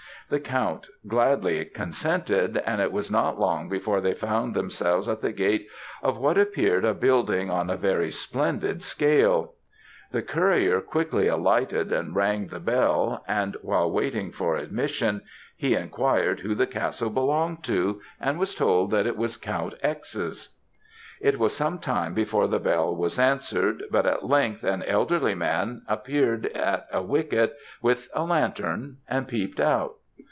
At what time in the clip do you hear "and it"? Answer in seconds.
2.65-2.93